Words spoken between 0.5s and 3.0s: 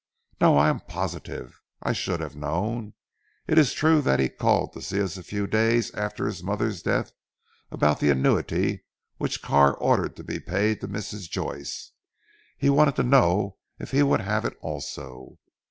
I am positive. I should have known.